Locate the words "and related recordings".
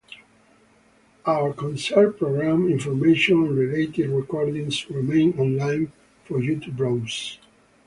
3.45-4.89